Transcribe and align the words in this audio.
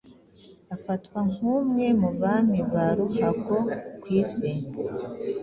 afatwa 0.75 1.19
nk’umwe 1.31 1.85
mu 2.01 2.09
bami 2.21 2.59
ba 2.71 2.85
ruhago 2.97 3.57
ku 4.01 4.07
Isi 4.21 4.51